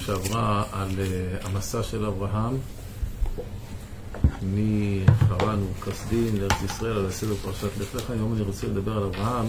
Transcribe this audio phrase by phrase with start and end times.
[0.00, 2.58] שעברה על uh, המסע של אברהם
[4.42, 8.10] מחרן וכסדין לארץ ישראל על הסדר פרשת לך.
[8.10, 9.46] היום אני רוצה לדבר על אברהם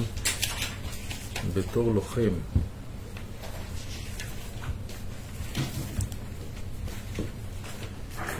[1.54, 2.29] בתור לוחם.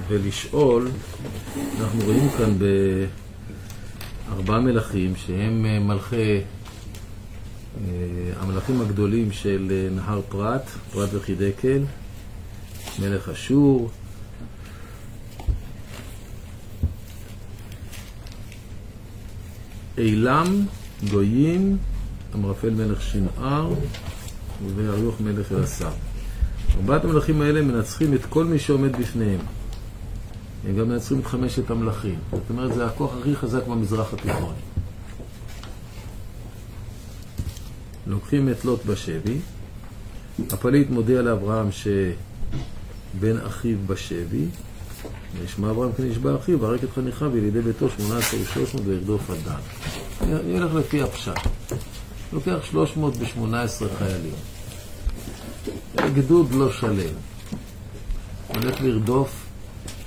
[0.08, 0.88] ולשאול,
[1.80, 2.54] אנחנו רואים כאן
[4.30, 6.42] בארבעה מלכים שהם אה, מלכי אה,
[8.40, 11.84] המלכים הגדולים של אה, נהר פרת, פרת וחידקל,
[13.00, 13.90] מלך אשור,
[19.98, 20.66] אילם,
[21.10, 21.78] גויים,
[22.36, 23.74] אמרפל מלך שנער
[24.76, 25.90] ואריוך מלך אלעשר.
[26.76, 29.40] ארבעת המלכים האלה מנצחים את כל מי שעומד בפניהם.
[30.68, 32.20] הם גם מנצחים את חמשת המלכים.
[32.32, 34.54] זאת אומרת, זה הכוח הכי חזק במזרח התיכון.
[38.08, 39.38] לוקחים את לוט בשבי,
[40.52, 41.72] הפליט מודיע לאברהם
[43.14, 44.46] שבן אחיו בשבי,
[45.40, 49.30] וישמע אברהם כי נשבע אחיו, והרג את חניכיו ילידי ביתו שמונה עשר ושלוש מאות וירדוף
[49.30, 49.54] עד.
[50.22, 51.40] אני הולך לפי הפשט.
[52.34, 54.34] לוקח שלוש מאות ושמונה עשרה חיילים.
[56.16, 57.14] גדוד לא שלם.
[58.48, 59.46] הולך לרדוף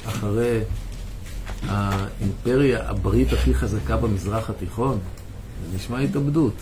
[0.06, 0.60] אחרי
[1.68, 4.98] האימפריה, הברית הכי חזקה במזרח התיכון.
[5.70, 6.54] זה נשמע התאבדות.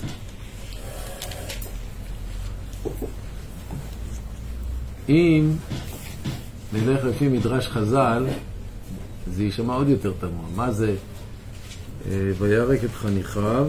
[5.08, 5.52] אם
[6.72, 8.26] נלך לפי מדרש חז"ל,
[9.26, 10.44] זה יישמע עוד יותר תמוה.
[10.56, 10.94] מה זה
[12.10, 13.66] אה, וירק את חניכיו?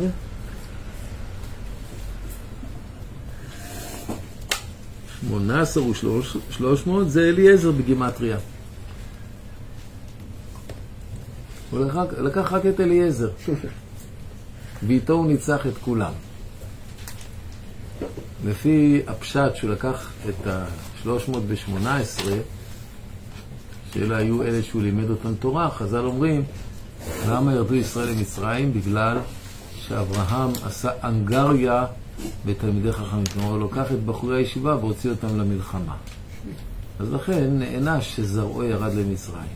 [5.20, 8.38] שמונה עשר ושלוש מאות זה אליעזר בגימטריה.
[11.72, 13.30] הוא לקח, לקח רק את אליעזר,
[14.88, 16.12] ואיתו הוא ניצח את כולם.
[18.46, 22.24] לפי הפשט שהוא לקח את ה-318,
[23.94, 26.44] שאלה היו אלה שהוא לימד אותם תורה, חז"ל אומרים,
[27.30, 28.74] למה ירדו ישראל למצרים?
[28.74, 29.18] בגלל
[29.76, 31.86] שאברהם עשה אנגריה
[32.46, 33.26] בתלמידי חכמים.
[33.34, 35.96] כלומר, הוא לוקח את בחורי הישיבה והוציא אותם למלחמה.
[37.00, 39.54] אז לכן נענש שזרעו ירד למצרים.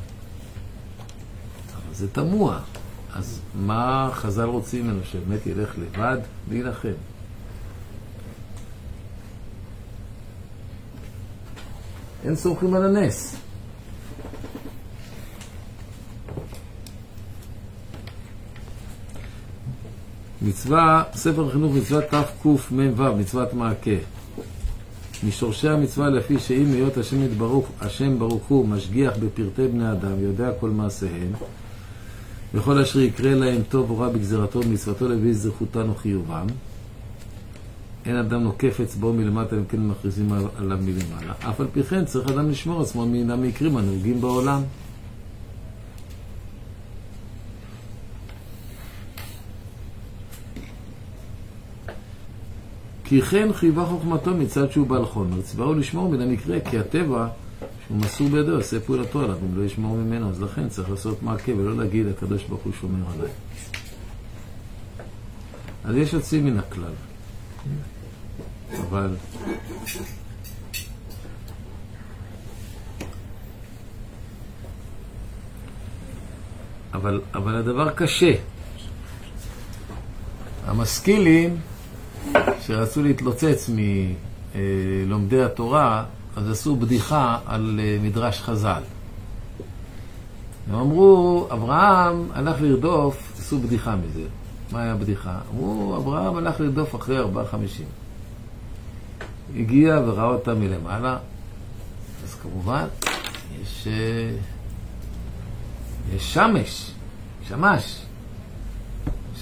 [1.76, 2.60] אבל זה תמוה.
[3.14, 5.00] אז מה חז"ל רוצים ממנו?
[5.12, 6.18] שבאמת ילך לבד
[6.50, 6.90] להילחם?
[12.24, 13.47] אין סומכים על הנס.
[20.48, 23.92] מצווה, ספר החינוך מצוות תקמ"ו, מצוות מעקה.
[25.28, 30.52] משורשי המצווה לפי שאם היות השם יתברוך, השם ברוך הוא משגיח בפרטי בני אדם, יודע
[30.60, 31.32] כל מעשיהם,
[32.54, 36.48] וכל אשר יקרה להם טוב או רע בגזרתו ובמצוותו להביא זכותן או חיובם.
[38.06, 41.34] אין אדם נוקף אצבעו מלמטה, אם כן מכריזים עליו מלמעלה.
[41.50, 44.62] אף על פי כן צריך אדם לשמור עצמו מן המקרים הנהוגים בעולם.
[53.10, 55.42] כי כן חייבה חוכמתו מצד שהוא בעל חומר.
[55.42, 57.28] צבאו לשמור מן המקרה, כי הטבע
[57.88, 60.30] שהוא מסור בידו יעשה פעולתו עליו, אם לא ישמור ממנו.
[60.30, 63.32] אז לכן צריך לעשות מעקה ולא להגיד הקדוש ברוך הוא שומר עליי.
[65.84, 66.94] אז יש יוצאים מן הכלל.
[68.90, 69.16] אבל
[76.94, 78.34] אבל, אבל הדבר קשה.
[80.66, 81.58] המשכילים
[82.62, 83.70] שרצו להתלוצץ
[84.56, 86.04] מלומדי התורה,
[86.36, 88.82] אז עשו בדיחה על אה, מדרש חז"ל.
[90.70, 94.24] הם אמרו, אברהם הלך לרדוף, עשו בדיחה מזה.
[94.72, 95.40] מה היה הבדיחה?
[95.54, 97.86] אמרו, אברהם הלך לרדוף אחרי ארבעה חמישים.
[99.56, 101.18] הגיע וראה אותה מלמעלה,
[102.24, 102.86] אז כמובן,
[103.62, 104.38] יש, אה,
[106.16, 106.92] יש שמש,
[107.48, 108.07] שמש.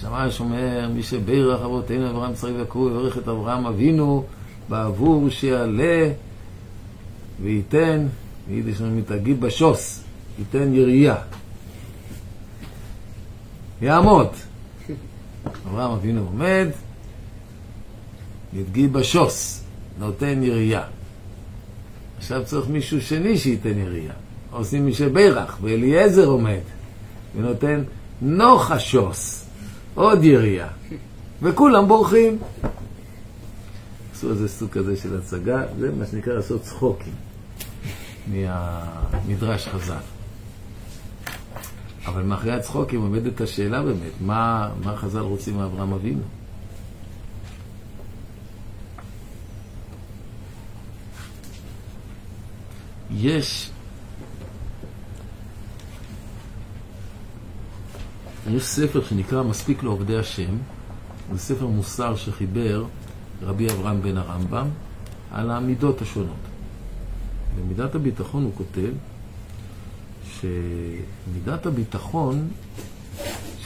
[0.02, 4.24] שמש אומר, מי שברך אבותינו אברהם יצחק ויעקב יברך את אברהם אבינו
[4.70, 6.12] בעבור שיעלה
[7.42, 8.08] וייתן,
[8.48, 10.04] ביידיש תגיד בשוס,
[10.40, 11.16] ייתן ירייה.
[13.82, 14.28] יעמוד.
[15.68, 16.68] אברהם אבינו עומד,
[18.54, 19.64] ידגי בשוס,
[20.00, 20.84] נותן ירייה.
[22.18, 24.14] עכשיו צריך מישהו שני שייתן ירייה.
[24.52, 26.62] עושים מי שברך, ואליעזר עומד,
[27.36, 27.84] ונותן
[28.22, 29.45] נוחשוס,
[29.96, 30.68] עוד ירייה.
[31.42, 32.38] וכולם בורחים.
[34.14, 37.14] עשו איזה סוג כזה של הצגה, זה מה שנקרא לעשות צחוקים
[38.28, 39.98] מהמדרש חז"ל.
[42.06, 46.22] אבל מאחורי הצחוקים עומדת השאלה באמת, מה, מה חז"ל רוצים מאברהם אבינו?
[53.12, 53.72] יש
[58.54, 60.58] יש ספר שנקרא מספיק לעובדי השם,
[61.34, 62.86] זה ספר מוסר שחיבר
[63.42, 64.68] רבי אברהם בן הרמב"ם
[65.32, 66.36] על המידות השונות.
[67.58, 68.92] במידת הביטחון הוא כותב
[70.40, 72.48] שמידת הביטחון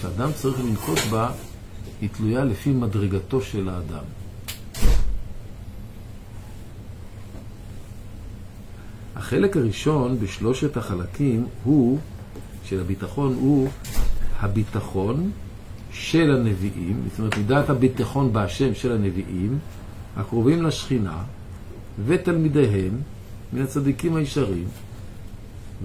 [0.02, 1.32] שאדם צריך לנקוט בה
[2.02, 4.04] היא תלויה לפי מדרגתו של האדם.
[9.16, 12.00] החלק הראשון בשלושת החלקים הוא,
[12.66, 13.70] של הביטחון, הוא
[14.40, 15.32] הביטחון
[15.92, 19.60] של הנביאים, זאת אומרת מידת הביטחון בהשם של הנביאים,
[20.18, 21.24] הקרובים לשכינה
[22.06, 23.02] ותלמידיהם
[23.54, 24.68] מן הצדיקים הישרים,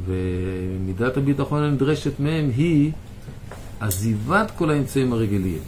[0.04, 2.92] ומידת הביטחון הנדרשת מהם היא
[3.80, 5.58] עזיבת כל האמצעים הרגילים,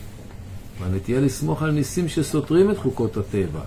[0.81, 3.61] והנטייה לסמוך על ניסים שסותרים את חוקות הטבע.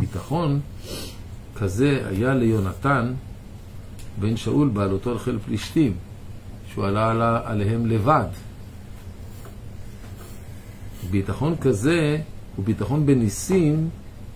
[0.00, 0.60] ביטחון
[1.56, 3.14] כזה היה ליונתן
[4.20, 5.92] בן שאול בעלותו על חיל פלישתים,
[6.72, 8.26] שהוא עלה עליהם לבד.
[11.10, 12.18] ביטחון כזה
[12.56, 13.88] הוא ביטחון בניסים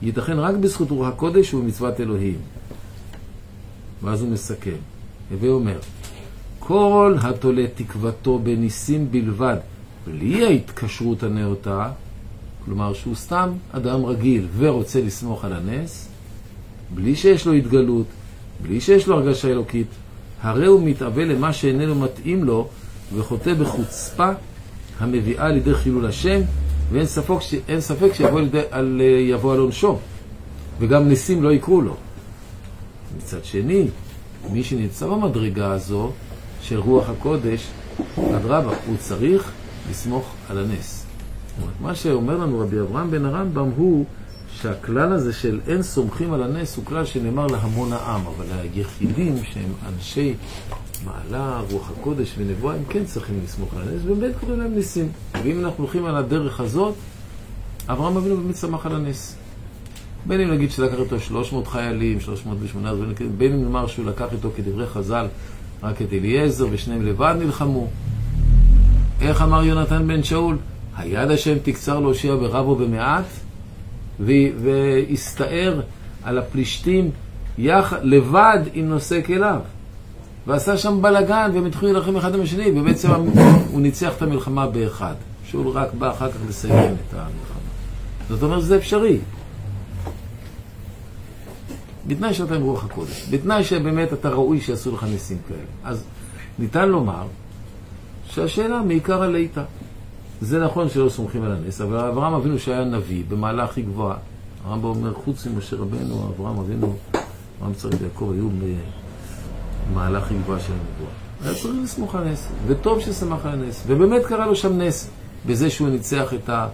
[0.03, 2.39] ייתכן רק בזכות רוח הקודש ובמצוות אלוהים.
[4.03, 4.77] ואז הוא מסכם,
[5.31, 5.79] הווה אומר,
[6.59, 9.57] כל התולה תקוותו בניסים בלבד,
[10.07, 11.91] בלי ההתקשרות הנאותה,
[12.65, 16.09] כלומר שהוא סתם אדם רגיל ורוצה לסמוך על הנס,
[16.95, 18.07] בלי שיש לו התגלות,
[18.63, 19.87] בלי שיש לו הרגשה אלוקית,
[20.43, 22.69] הרי הוא מתאבל למה שאיננו מתאים לו
[23.15, 24.29] וחוטא בחוצפה
[24.99, 26.41] המביאה לידי חילול השם,
[26.93, 27.55] ואין ספק, ש...
[27.79, 29.99] ספק שיבוא על, יבוא על עונשו,
[30.79, 31.97] וגם ניסים לא יקרו לו.
[33.17, 33.89] מצד שני,
[34.51, 36.13] מי שנמצא במדרגה הזו
[36.63, 37.67] של רוח הקודש,
[38.19, 39.53] אדרבה, הוא צריך
[39.91, 41.07] לסמוך על הנס.
[41.81, 44.05] מה שאומר לנו רבי אברהם בן הרמב"ם הוא
[44.61, 49.73] שהכלל הזה של אין סומכים על הנס הוא כלל שנאמר להמון העם, אבל היחידים שהם
[49.89, 50.35] אנשי
[51.05, 55.09] מעלה, רוח הקודש ונבואה, הם כן צריכים לסמוך על הנס, ובאמת קוראים להם ניסים.
[55.45, 56.95] ואם אנחנו הולכים על הדרך הזאת,
[57.89, 59.37] אברהם אבינו באמת שמח על הנס.
[60.27, 62.93] בין אם נגיד שלקח איתו 300 חיילים, 308,
[63.39, 65.27] בין אם נאמר שהוא לקח איתו כדברי חז"ל
[65.83, 67.87] רק את אליעזר ושניהם לבד נלחמו.
[69.21, 70.57] איך אמר יונתן בן שאול?
[70.97, 73.25] היד השם תקצר להושיע ברבו במעט,
[74.25, 75.81] והסתער
[76.23, 77.11] על הפלישתים
[77.59, 77.93] יח...
[78.03, 79.61] לבד עם נושא כליו.
[80.47, 83.11] ועשה שם בלאגן, והם התחילו להילחם אחד עם השני, ובעצם
[83.71, 85.15] הוא ניצח את המלחמה באחד.
[85.47, 87.63] שאול רק בא אחר כך לסיים את המלחמה.
[88.29, 89.19] זאת אומרת שזה אפשרי.
[92.07, 93.27] בתנאי שאתה עם רוח הקודש.
[93.31, 95.61] בתנאי שבאמת אתה ראוי שיעשו לך ניסים כאלה.
[95.85, 96.05] אז
[96.59, 97.27] ניתן לומר
[98.27, 99.63] שהשאלה מעיקר הליטא.
[100.43, 104.17] זה נכון שלא סומכים על הנס, אבל אברהם אבינו שהיה נביא במעלה הכי גבוהה.
[104.65, 106.97] הרמב"ם אומר, חוץ ממשה רבנו, אברהם אבינו,
[107.59, 108.49] אברהם צריך ויעקב היו
[109.91, 111.11] במעלה הכי גבוהה של הנבואה.
[111.45, 115.11] היה צריך לסמוך על נס, וטוב ששמח על הנס, ובאמת קרה לו שם נס,
[115.47, 116.67] בזה שהוא ניצח את אה,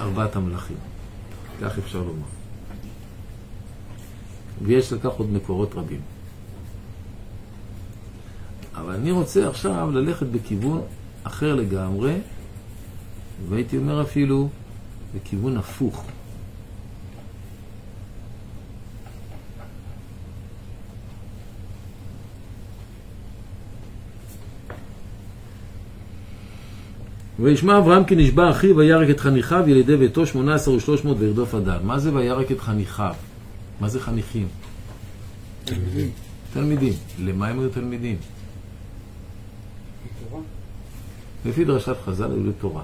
[0.00, 0.76] ארבעת המלכים.
[1.62, 2.26] כך אפשר לומר.
[4.62, 6.00] ויש לכך עוד מקורות רבים.
[8.76, 10.80] אבל אני רוצה עכשיו ללכת בכיוון
[11.24, 12.14] אחר לגמרי,
[13.48, 14.48] והייתי אומר אפילו
[15.14, 16.04] בכיוון הפוך.
[27.38, 31.54] וישמע אברהם כי נשבע אחיו וירק את חניכיו ילידי ביתו שמונה עשר ושלוש מאות וירדוף
[31.54, 31.86] אדם.
[31.86, 33.14] מה זה וירק את חניכיו?
[33.80, 34.48] מה זה חניכים?
[35.64, 36.10] תלמידים.
[36.52, 36.92] תלמידים.
[37.18, 38.16] למה הם היו תלמידים?
[41.44, 42.82] לפי דרשת חז"ל היו לתורה.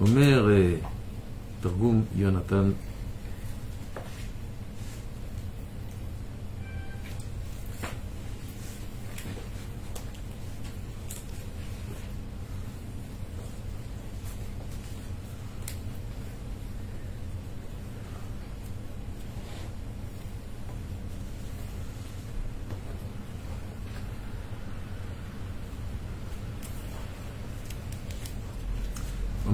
[0.00, 0.74] אומר אה,
[1.60, 2.70] תרגום יונתן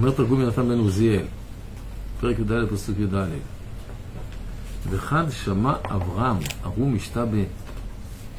[0.03, 1.25] אומר תרגום יונתן בן עוזיאל,
[2.19, 3.27] פרק י"ד פסוק י"ד
[4.89, 7.25] וחד שמע אברהם ערום משתה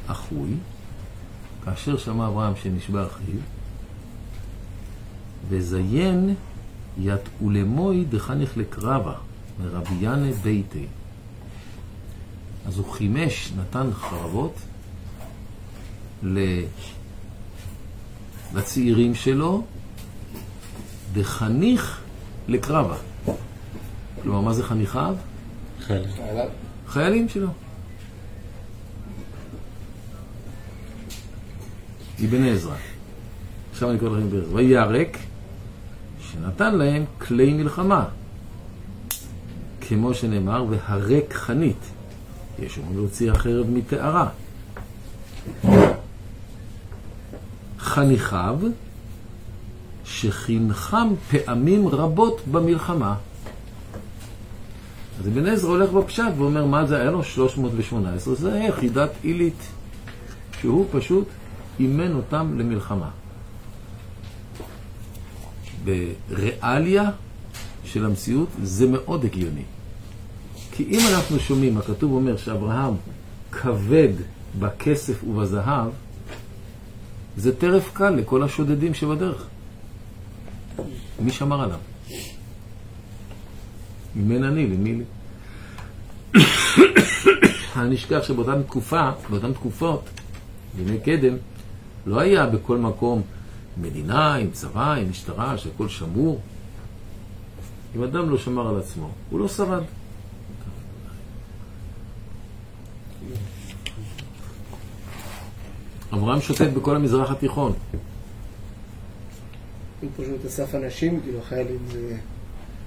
[0.07, 0.49] באחוי,
[1.63, 3.39] כאשר שמע אברהם שנשבע אחיו,
[5.49, 6.35] וזיין
[6.97, 9.15] ית ולמוי דחניך לקרבה,
[9.63, 10.85] מרבי ינא ביתי.
[12.67, 14.55] אז הוא חימש, נתן חרבות
[18.53, 19.63] לצעירים שלו,
[21.15, 22.01] וחניך
[22.47, 22.95] לקרבה.
[24.23, 25.15] כלומר, מה זה חניכיו?
[25.87, 26.09] חיילים.
[26.87, 27.47] חיילים שלו.
[32.25, 32.75] אבן עזרא.
[33.71, 34.55] עכשיו אני קורא לכם עזרא.
[34.55, 35.17] וירק,
[36.19, 38.05] שנתן להם כלי מלחמה.
[39.81, 41.85] כמו שנאמר, והרק חנית.
[42.59, 44.29] יש אומרים להוציא החרב מתארה.
[47.79, 48.59] חניכיו,
[50.25, 53.15] שחינכם פעמים רבות במלחמה.
[55.19, 57.23] אז אבן עזרא הולך בפשט ואומר, מה זה היה לו?
[57.23, 58.35] 318.
[58.35, 59.67] זה יחידת עילית,
[60.61, 61.27] שהוא פשוט
[61.79, 63.09] אימן אותם למלחמה.
[65.83, 67.11] בריאליה
[67.85, 69.63] של המציאות זה מאוד הגיוני.
[70.71, 72.93] כי אם אנחנו שומעים, הכתוב אומר שאברהם
[73.51, 74.13] כבד
[74.59, 75.89] בכסף ובזהב,
[77.37, 79.47] זה טרף קל לכל השודדים שבדרך.
[81.19, 81.79] מי שמר עליו?
[84.15, 85.03] אין אני, למי לי?
[87.75, 90.09] אני נשכח שבאותה תקופה, באותן תקופות,
[90.75, 91.37] בימי קדם,
[92.05, 93.21] לא היה בכל מקום
[93.77, 96.41] מדינה עם צבא, עם משטרה, שהכל שמור.
[97.95, 99.83] אם אדם לא שמר על עצמו, הוא לא שרד.
[106.13, 107.73] אברהם שוטט בכל המזרח התיכון.
[110.05, 112.17] הוא פשוט אסף אנשים, כאילו החיילים זה,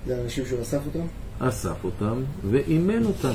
[0.06, 1.06] זה האנשים שהוא אסף אותם?
[1.38, 3.34] אסף אותם ואימן אותם.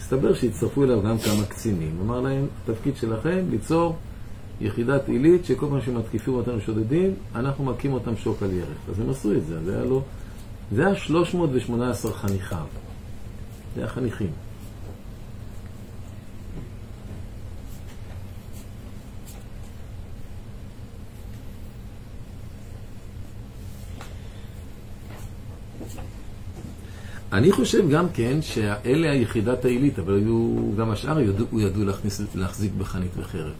[0.00, 1.96] הסתבר שהצטרפו אליו גם כמה קצינים.
[2.02, 3.96] אמר להם, התפקיד שלכם ליצור
[4.60, 8.78] יחידת עילית שכל פעם שמתקיפים אותנו שודדים, אנחנו מכים אותם שוק על ירך.
[8.90, 10.02] אז הם עשו את זה, זה היה לו...
[10.72, 12.66] זה היה 318 חניכיו.
[13.74, 14.30] זה היה חניכים.
[27.36, 32.72] אני חושב גם כן שאלה היחידת העילית, אבל היו, גם השאר ידעו, ידעו להכניס, להחזיק
[32.78, 33.52] בחנית וחרב.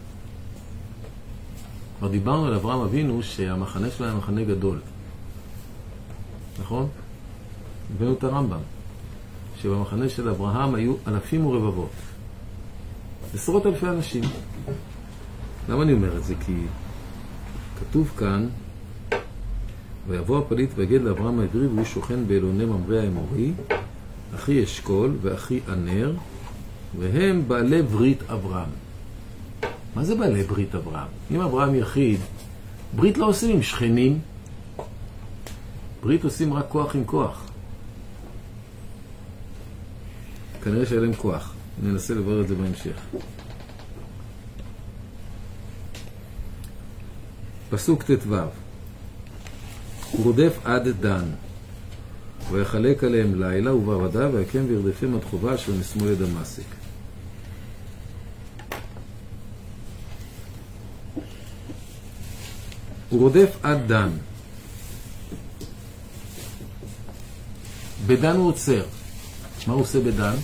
[1.98, 4.78] כבר דיברנו על אברהם אבינו שהמחנה שלו היה מחנה גדול.
[6.60, 6.88] נכון?
[7.94, 8.60] הבאנו את הרמב"ם,
[9.62, 11.90] שבמחנה של אברהם היו אלפים ורבבות.
[13.34, 14.24] עשרות אלפי אנשים.
[15.68, 16.34] למה אני אומר את זה?
[16.46, 16.56] כי
[17.80, 18.48] כתוב כאן
[20.08, 23.52] ויבוא הפליט ויגד לאברהם העברי והוא שוכן באלוני ממרא האמורי,
[24.34, 26.12] אחי אשכול ואחי ענר,
[26.98, 28.68] והם בעלי ברית אברהם.
[29.94, 31.08] מה זה בעלי ברית אברהם?
[31.30, 32.20] אם אברהם יחיד,
[32.96, 34.18] ברית לא עושים עם שכנים,
[36.02, 37.44] ברית עושים רק כוח עם כוח.
[40.64, 41.52] כנראה שהיה להם כוח.
[41.82, 42.96] ננסה לברר את זה בהמשך.
[47.70, 48.34] פסוק ט"ו
[50.10, 51.24] הוא רודף עד דן,
[52.50, 56.62] ויחלק עליהם לילה ובעבדה, ויקם וירדפם עד חובה אשר משמאל לדמשק.
[63.10, 64.10] הוא רודף עד דן.
[68.06, 68.84] בדן הוא עוצר.
[69.66, 70.34] מה הוא עושה בדן?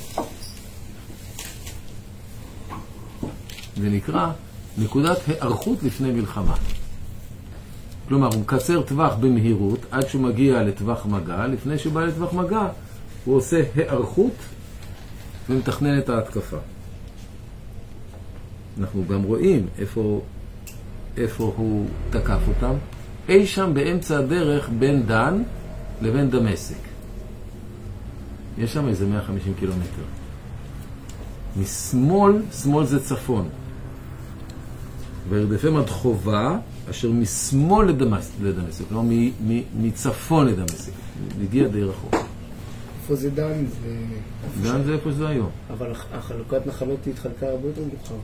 [3.77, 4.33] זה נקרא
[4.79, 6.55] נקודת היערכות לפני מלחמה.
[8.13, 12.69] כלומר, הוא מקצר טווח במהירות עד שהוא מגיע לטווח מגע, לפני שהוא בא לטווח מגע
[13.25, 14.35] הוא עושה היערכות
[15.49, 16.57] ומתכנן את ההתקפה.
[18.81, 20.21] אנחנו גם רואים איפה,
[21.17, 22.75] איפה הוא תקף אותם,
[23.29, 25.43] אי שם באמצע הדרך בין דן
[26.03, 26.83] לבין דמשק.
[28.59, 30.03] יש שם איזה 150 קילומטר.
[31.57, 33.49] משמאל, שמאל זה צפון.
[35.29, 36.59] וירדפם עד חובה,
[36.91, 39.15] אשר משמאל לדמשק, כלומר
[39.81, 40.93] מצפון לדמשק,
[41.43, 42.15] הגיע די רחוק.
[43.03, 43.65] איפה זה דן?
[44.63, 45.51] דן זה איפה שזה היום.
[45.71, 48.15] אבל החלוקת נחלות התחלקה הרבה יותר מאוחר.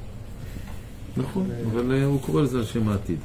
[1.17, 3.19] נכון, אבל אה, הוא קורא לזה על שם העתיד.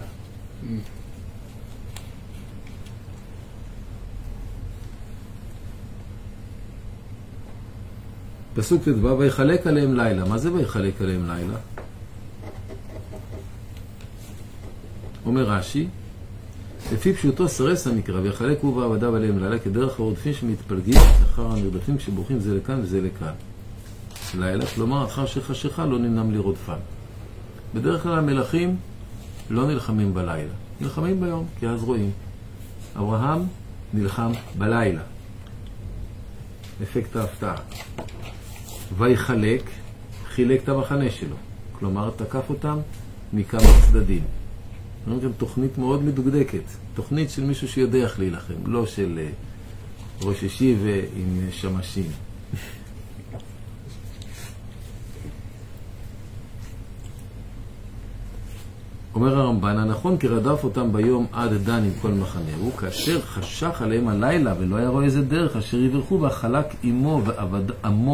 [8.55, 10.25] פסוק ט"ו, ויחלק עליהם לילה.
[10.25, 11.55] מה זה ויחלק עליהם לילה?
[15.25, 15.87] אומר רש"י,
[16.93, 22.39] לפי פשוטו סרס המקרא, ויחלק הוא ועבדיו עליהם לילה כדרך הרודפים שמתפלגים אחר הנרדפים שבורחים
[22.39, 23.33] זה לכאן וזה לכאן.
[24.39, 26.77] לילה, כלומר אחר שחשיכה לא נמנם לרודפם.
[27.75, 28.75] בדרך כלל המלכים
[29.49, 32.11] לא נלחמים בלילה, נלחמים ביום, כי אז רואים.
[32.95, 33.41] אברהם
[33.93, 35.01] נלחם בלילה.
[36.83, 37.55] אפקט ההפתעה.
[38.97, 39.69] ויחלק,
[40.27, 41.35] חילק את המחנה שלו.
[41.79, 42.77] כלומר, תקף אותם
[43.33, 44.23] מכמה צדדים.
[45.07, 49.29] אומרים גם תוכנית מאוד מדוקדקת, תוכנית של מישהו שיודע איך להילחם, לא של אה,
[50.21, 52.11] ראששי ועם שמשים.
[59.15, 64.07] אומר הרמב"ן, הנכון כי רדף אותם ביום עד דן עם כל מחנהו, כאשר חשך עליהם
[64.07, 67.61] הלילה ולא היה רואה איזה דרך, אשר יברחו והחלק עמו ועבד,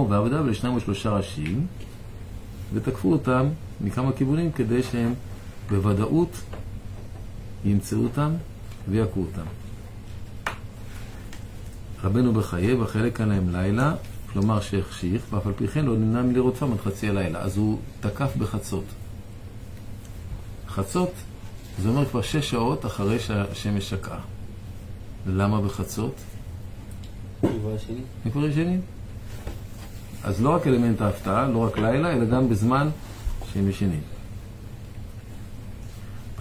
[0.10, 1.68] ועבדיו לשניים ושלושה ראשים,
[2.74, 3.48] ותקפו אותם
[3.82, 5.14] מכמה כיוונים כדי שהם
[5.70, 6.42] בוודאות
[7.66, 8.32] ימצאו אותם
[8.90, 9.46] ויכו אותם.
[12.04, 13.94] רבנו בחיי, בחלק עליהם לילה,
[14.34, 17.40] כלומר שהחשיך, ואף על פי כן לא נמנע מלרודפם עד חצי הלילה.
[17.40, 18.86] אז הוא תקף בחצות.
[20.68, 21.12] חצות,
[21.82, 24.20] זה אומר כבר שש שעות אחרי שהשמש שקעה.
[25.28, 26.16] למה בחצות?
[28.32, 28.82] כבר ישנים.
[30.24, 32.90] אז לא רק אלמנט ההפתעה, לא רק לילה, אלא גם בזמן
[33.54, 34.02] שהם ישנים.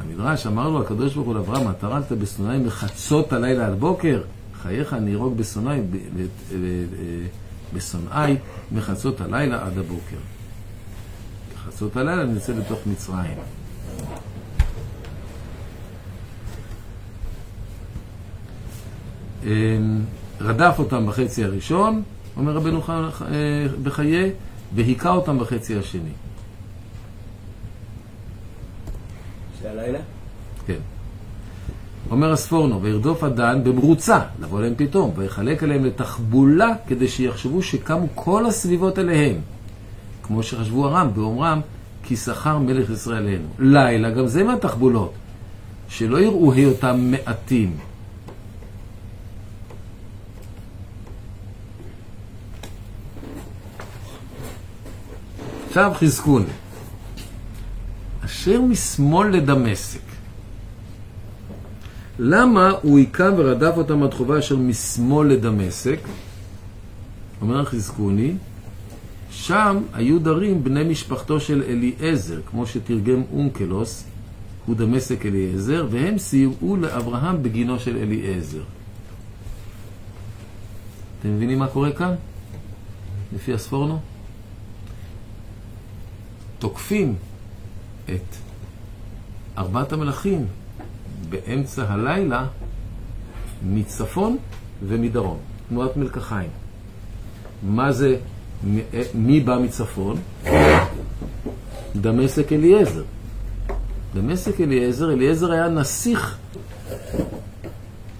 [0.02, 4.23] במדרש אמר לו הקדוש ברוך הוא לאברהם, טרלת בשונאי מחצות הלילה עד בוקר,
[4.62, 5.81] חייך אני ארוג בשונאי,
[7.75, 8.37] בשונאי
[8.73, 10.17] מחצות הלילה עד הבוקר.
[11.55, 13.38] בחצות הלילה נצא לתוך מצרים.
[19.45, 20.00] אמ,
[20.40, 22.02] רדף אותם בחצי הראשון,
[22.37, 24.31] אומר רבנו אה, בחיי,
[24.75, 26.11] והיכה אותם בחצי השני.
[29.57, 29.57] של
[30.66, 30.78] כן.
[32.10, 38.46] אומר הספורנו, וירדוף הדן במרוצה, לבוא להם פתאום, ויחלק עליהם לתחבולה, כדי שיחשבו שקמו כל
[38.46, 39.37] הסביבות אליהם.
[40.22, 41.60] כמו שחשבו ארם באומרם,
[42.02, 43.48] כי שכר מלך ישראל אלינו.
[43.58, 45.12] לילה, גם זה מהתחבולות.
[45.88, 47.76] שלא יראו היותם מעטים,
[55.68, 56.44] עכשיו חזקוני.
[58.28, 60.00] אשר משמאל לדמשק.
[62.18, 65.98] למה הוא היכה ורדף אותם עד חובה אשר משמאל לדמשק?
[67.40, 68.33] אומר חזקוני,
[69.31, 74.05] שם היו דרים בני משפחתו של אליעזר, כמו שתרגם אונקלוס,
[74.66, 78.62] הוא דמשק אליעזר, והם סייעו לאברהם בגינו של אליעזר.
[81.20, 82.14] אתם מבינים מה קורה כאן?
[83.35, 84.00] לפי הספורנו?
[86.59, 87.14] תוקפים
[88.14, 88.37] את
[89.59, 90.47] ארבעת המלכים
[91.29, 92.47] באמצע הלילה
[93.62, 94.37] מצפון
[94.83, 96.51] ומדרום, תנועת מלקחיים.
[97.62, 98.16] מה זה,
[99.14, 100.16] מי בא מצפון?
[101.97, 103.03] דמשק אליעזר.
[104.14, 106.38] דמשק אליעזר, אליעזר היה נסיך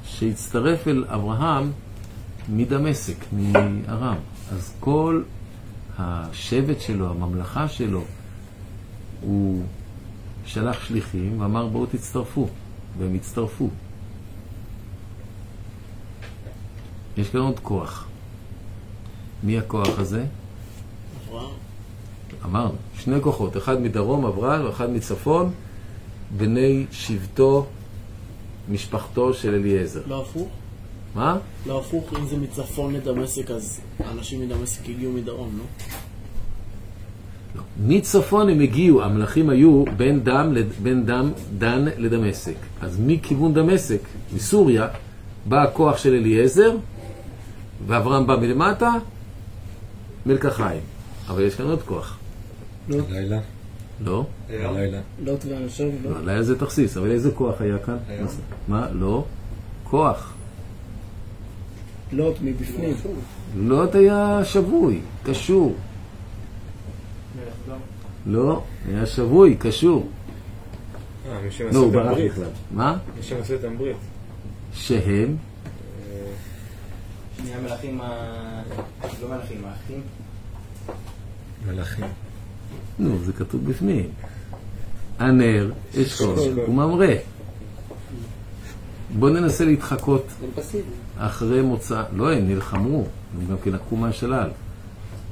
[0.05, 1.73] שהצטרף אל אברהם
[2.49, 4.17] מדמשק, מארם.
[4.53, 5.23] אז כל
[5.99, 8.05] השבט שלו, הממלכה שלו,
[9.21, 9.63] הוא
[10.49, 12.49] שלח שליחים ואמר בואו תצטרפו,
[12.99, 13.69] והם הצטרפו.
[17.17, 18.07] יש כאן עוד כוח.
[19.43, 20.25] מי הכוח הזה?
[21.29, 21.51] אברהם.
[22.45, 25.51] אמרנו, שני כוחות, אחד מדרום, אברהם, ואחד מצפון,
[26.37, 27.67] בני שבטו,
[28.69, 30.03] משפחתו של אליעזר.
[30.07, 30.49] לא הפוך?
[31.15, 31.39] מה?
[31.67, 35.65] לא הפוך, אם זה מצפון לדמשק, אז אנשים מדמשק הגיעו מדרום, לא?
[37.87, 42.55] מצפון הם הגיעו, המלכים היו בין, דם, בין דם, דן לדמשק.
[42.81, 44.01] אז מכיוון דמשק,
[44.35, 44.89] מסוריה,
[45.47, 46.77] בא הכוח של אליעזר,
[47.87, 48.93] ואברהם בא מלמטה,
[50.27, 50.81] מלקחיים.
[51.29, 52.19] אבל יש כאן עוד כוח.
[52.89, 52.99] לא.
[53.11, 53.39] לילה?
[54.05, 54.27] לא.
[54.51, 55.01] לילה.
[55.25, 56.11] לוט ואנשיו, לא.
[56.11, 57.97] לא, לילה זה תכסיס, אבל איזה כוח היה כאן?
[58.69, 58.87] מה?
[58.93, 59.25] לא.
[59.85, 60.35] כוח.
[62.13, 62.95] לוט מבפנים.
[63.57, 65.75] לוט היה שבוי, קשור.
[68.27, 70.09] לא, היה שבוי, קשור.
[71.29, 72.19] אה, מי לא, הוא ברח.
[72.19, 72.49] בכלל.
[72.71, 72.97] מה?
[73.17, 73.97] מי שעשו איתם ברית.
[74.73, 75.37] שהם,
[77.37, 78.09] שני המלכים ה...
[79.23, 80.01] לא מלכים, האחים.
[81.67, 82.05] מלאכים.
[82.99, 84.09] נו, זה כתוב בפנים.
[85.19, 85.73] הנר,
[86.03, 86.35] אשכול.
[86.69, 87.07] וממרא.
[89.19, 90.27] בואו ננסה להתחקות.
[91.19, 92.03] אחרי מוצא.
[92.13, 93.05] לא, הם נלחמו,
[93.39, 94.51] הם גם כן לקחו מהשלל.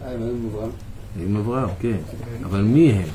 [0.02, 0.70] אה, הם היו אברהם.
[1.20, 1.96] עם אברהם, כן.
[2.44, 3.08] אבל מי הם?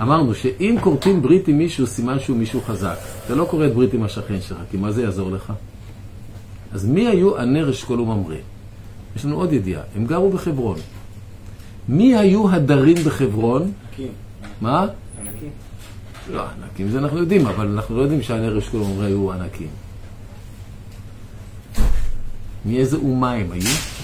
[0.00, 2.96] אמרנו שאם כורתים ברית עם מישהו, סימן שהוא מישהו חזק.
[3.26, 5.52] אתה לא כורת ברית עם השכן שלך, כי מה זה יעזור לך?
[6.72, 8.34] אז מי היו הנר, אשכול וממרא?
[9.16, 10.78] יש לנו עוד ידיעה, הם גרו בחברון.
[11.88, 13.62] מי היו הדרים בחברון?
[13.62, 14.12] ענקים.
[14.60, 14.86] מה?
[15.20, 15.50] ענקים.
[16.32, 19.68] לא, ענקים זה אנחנו יודעים, אבל אנחנו לא יודעים שהנר, אשכול וממרא היו ענקים.
[22.64, 23.95] מאיזה אומה הם היו?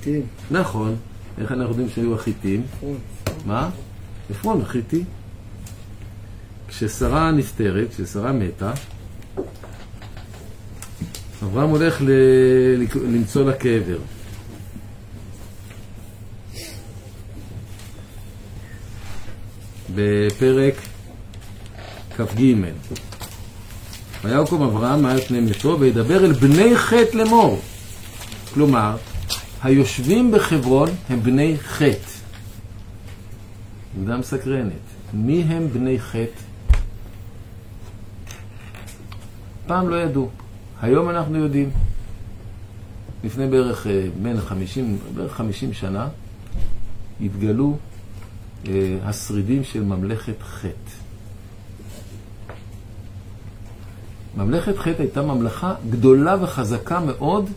[0.00, 0.22] חיטים.
[0.50, 0.96] נכון.
[1.40, 2.62] איך אנחנו יודעים שהיו החיטים?
[2.76, 2.98] נכון.
[3.46, 3.70] מה?
[4.30, 5.04] עפרון החיתי.
[6.68, 8.72] כששרה נפטרת, כששרה מתה,
[11.42, 13.98] אברהם הולך ל- למצוא לה קבר.
[19.94, 20.74] בפרק
[22.16, 22.42] כ"ג.
[24.24, 27.60] ויקום אברהם מעל פני מתו וידבר אל בני חטא לאמור.
[28.54, 28.96] כלומר,
[29.62, 32.12] היושבים בחברון הם בני חטא.
[33.98, 34.72] עמדה מסקרנת.
[35.14, 36.40] מי הם בני חטא?
[39.66, 40.28] פעם לא ידעו.
[40.80, 41.70] היום אנחנו יודעים.
[43.24, 46.08] לפני בערך אה, בין 50, בערך 50 שנה
[47.20, 47.76] התגלו
[48.68, 50.72] אה, השרידים של ממלכת חטא.
[54.36, 57.50] ממלכת חטא הייתה ממלכה גדולה וחזקה מאוד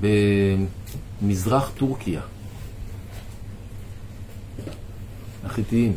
[0.00, 2.20] במזרח טורקיה.
[5.44, 5.92] החיתיים.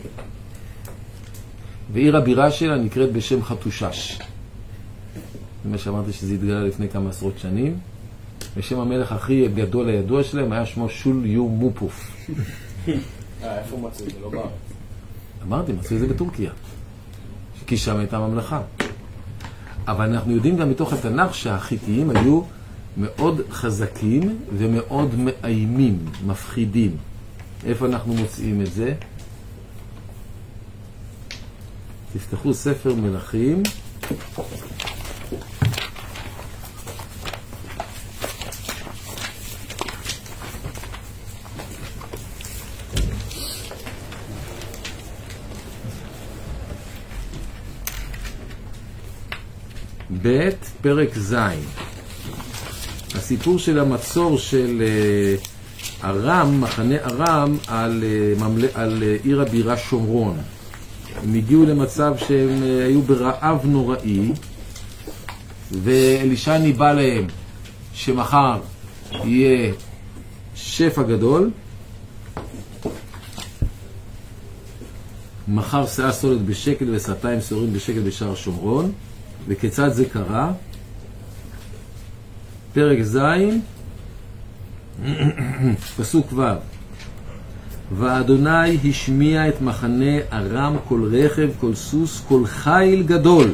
[1.94, 4.20] ועיר הבירה שלה נקראת בשם חתושש.
[5.64, 7.80] זה מה שאמרתי שזה התגלה לפני כמה עשרות שנים.
[8.58, 12.04] ושם המלך הכי גדול הידוע שלהם היה שמו שול יו מופוף.
[13.44, 14.10] אה, איפה הוא מצוי?
[14.10, 14.50] זה לא בארץ.
[15.44, 16.52] אמרתי, מצאו את זה בטורקיה.
[17.68, 18.62] כי שם הייתה ממלכה.
[19.88, 22.42] אבל אנחנו יודעים גם מתוך התנ"ך שהחיתיים היו
[22.98, 26.98] מאוד חזקים ומאוד מאיימים, מפחידים.
[27.66, 28.94] איפה אנחנו מוצאים את זה?
[32.14, 33.64] תפתחו ספר מלכים.
[50.24, 50.50] ב',
[50.82, 51.36] פרק ז',
[53.28, 55.36] הסיפור של המצור של אה,
[56.10, 58.66] ארם, מחנה ארם, על, אה, ממל...
[58.74, 60.38] על אה, עיר הבירה שומרון.
[61.24, 64.32] הם הגיעו למצב שהם היו ברעב נוראי,
[65.72, 67.28] ואלישע ניבא להם
[67.94, 68.60] שמחר
[69.12, 69.74] יהיה
[70.56, 71.50] שפע גדול,
[75.48, 78.92] מחר שאה סולת בשקל ושעתיים שעורים בשקל בשער שומרון.
[79.48, 80.52] וכיצד זה קרה?
[82.78, 83.18] פרק ז',
[85.98, 86.42] פסוק ו'
[87.98, 93.54] ואדוני השמיע את מחנה ארם כל רכב, כל סוס, כל חיל גדול.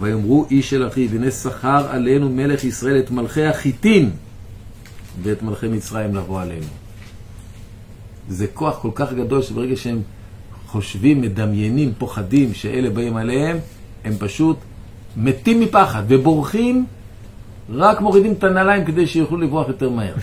[0.00, 4.10] ויאמרו איש אל אחיו, הנה שכר עלינו מלך ישראל את מלכי החיטים
[5.22, 6.66] ואת מלכי מצרים לבוא עלינו.
[8.28, 10.02] זה כוח כל כך גדול שברגע שהם
[10.66, 13.56] חושבים, מדמיינים, פוחדים שאלה באים עליהם,
[14.04, 14.56] הם פשוט
[15.16, 16.86] מתים מפחד ובורחים,
[17.70, 20.14] רק מורידים את הנעליים כדי שיוכלו לברוח יותר מהר.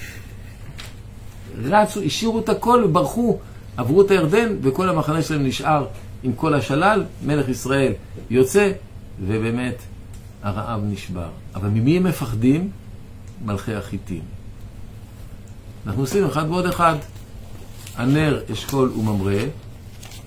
[1.64, 3.38] רצו, השאירו את הכל וברחו,
[3.78, 5.86] עברו את הירדן וכל המחנה שלהם נשאר
[6.24, 7.94] עם כל השלל, מלך ישראל
[8.30, 8.72] יוצא,
[9.26, 9.76] ובאמת
[10.44, 11.30] הרעב נשבר.
[11.56, 12.70] אבל ממי הם מפחדים?
[13.46, 14.22] מלכי החיטים.
[15.88, 16.96] אנחנו עושים אחד ועוד אחד.
[17.96, 19.34] הנר, אשכול וממרא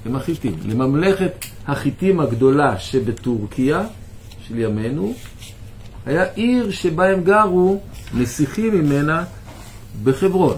[0.06, 0.58] הם החיטים.
[0.64, 1.32] לממלכת
[1.66, 3.86] החיטים הגדולה שבטורקיה,
[4.48, 5.14] של ימינו,
[6.06, 7.80] היה עיר שבה הם גרו,
[8.14, 9.24] נסיכים ממנה,
[10.04, 10.56] בחברון.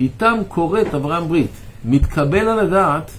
[0.00, 1.50] איתם כורת אברהם ברית.
[1.84, 3.10] מתקבל על הדעת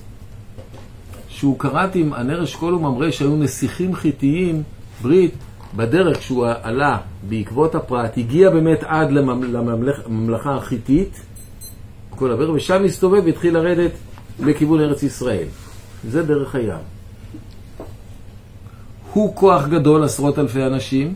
[1.29, 4.63] שהוא כרת עם הנר אשכול וממרא שהיו נסיכים חיתיים
[5.01, 5.33] ברית,
[5.75, 6.97] בדרך כשהוא עלה
[7.29, 11.21] בעקבות הפרט, הגיע באמת עד לממלכה החיתית,
[12.09, 13.91] כל הברך, ושם הסתובב והתחיל לרדת
[14.39, 15.47] לכיוון ארץ ישראל.
[16.09, 16.94] זה דרך הים.
[19.15, 21.13] הוא כוח גדול, עשרות אלפי אנשים,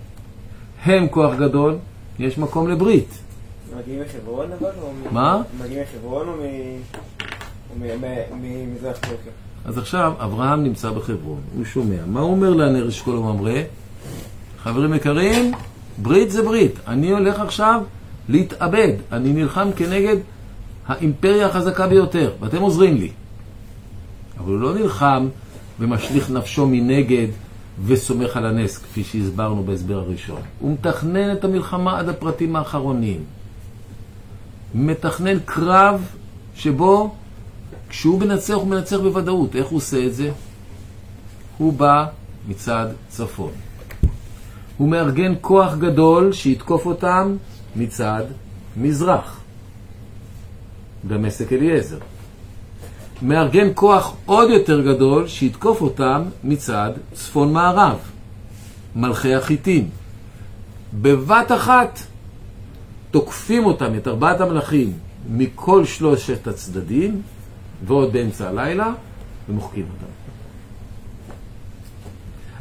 [0.84, 1.78] הם כוח גדול,
[2.20, 3.20] יש מקום לברית.
[3.80, 4.70] מגיעים מחברון אבל?
[5.12, 5.42] מה?
[5.64, 6.34] מגיעים מחברון או
[8.42, 9.32] ממזרח טורקיה?
[9.66, 11.96] אז עכשיו אברהם נמצא בחברון, הוא שומע.
[12.08, 13.62] מה הוא אומר לנר אשכול וממרא?
[14.64, 15.52] חברים יקרים,
[15.98, 16.80] ברית זה ברית.
[16.88, 17.82] אני הולך עכשיו
[18.30, 18.94] להתאבד.
[19.12, 20.18] אני נלחם כנגד
[20.88, 23.12] האימפריה החזקה ביותר, ואתם עוזרים לי.
[24.40, 25.28] אבל הוא לא נלחם
[25.80, 27.28] ומשליך נפשו מנגד
[27.86, 30.42] וסומך על הנס, כפי שהסברנו בהסבר הראשון.
[30.60, 33.24] הוא מתכנן את המלחמה עד הפרטים האחרונים.
[34.76, 36.10] מתכנן קרב
[36.56, 37.16] שבו
[37.90, 39.56] כשהוא מנצח, הוא מנצח בוודאות.
[39.56, 40.32] איך הוא עושה את זה?
[41.58, 42.06] הוא בא
[42.48, 43.52] מצד צפון.
[44.78, 47.36] הוא מארגן כוח גדול שיתקוף אותם
[47.76, 48.24] מצד
[48.78, 49.40] מזרח.
[51.08, 51.98] דמשק אליעזר.
[53.22, 57.98] מארגן כוח עוד יותר גדול שיתקוף אותם מצד צפון מערב.
[58.96, 59.90] מלכי החיטים.
[61.02, 62.00] בבת אחת
[63.12, 64.94] תוקפים אותם, את ארבעת המלכים,
[65.30, 67.22] מכל שלושת הצדדים,
[67.86, 68.92] ועוד באמצע הלילה,
[69.50, 70.12] ומוחקים אותם.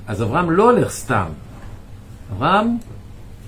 [0.07, 1.27] אז אברהם לא הולך סתם.
[2.37, 2.77] אברהם,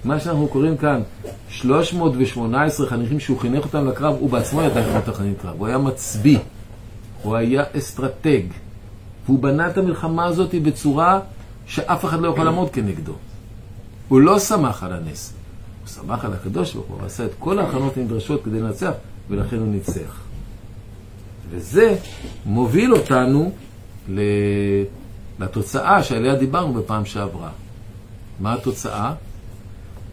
[0.04, 1.02] מה שאנחנו קוראים כאן,
[1.48, 6.38] 318 חניכים שהוא חינך אותם לקרב, הוא בעצמו ידע מתכנן קרב, הוא היה מצביא,
[7.22, 8.42] הוא היה אסטרטג,
[9.26, 11.20] והוא בנה את המלחמה הזאת בצורה
[11.66, 13.12] שאף אחד לא יכול לעמוד כנגדו.
[14.08, 15.32] הוא לא שמח על הנס,
[15.80, 18.92] הוא שמח על הקדוש ברוך הוא, עשה את כל ההכנות הנדרשות כדי לנצח,
[19.30, 20.20] ולכן הוא ניצח.
[21.50, 21.96] וזה
[22.46, 23.52] מוביל אותנו
[25.38, 27.50] לתוצאה שעליה דיברנו בפעם שעברה.
[28.40, 29.12] מה התוצאה?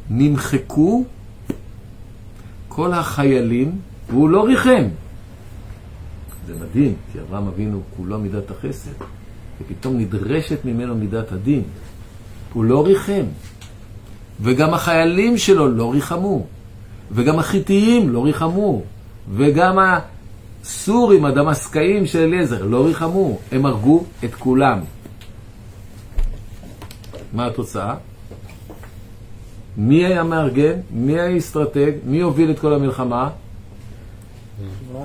[0.09, 1.03] נמחקו
[2.67, 4.83] כל החיילים, והוא לא ריחם.
[6.47, 8.91] זה מדהים, כי אברהם אבינו כולו מידת החסד,
[9.61, 11.63] ופתאום נדרשת ממנו מידת הדין.
[12.53, 13.23] הוא לא ריחם.
[14.41, 16.45] וגם החיילים שלו לא ריחמו.
[17.11, 18.81] וגם החיתיים לא ריחמו.
[19.33, 23.39] וגם הסורים, הדמסקאים של אליעזר, לא ריחמו.
[23.51, 24.79] הם הרגו את כולם.
[27.33, 27.95] מה התוצאה?
[29.77, 30.79] מי היה מארגן?
[30.91, 31.91] מי היה אסטרטג?
[32.05, 33.29] מי הוביל את כל המלחמה?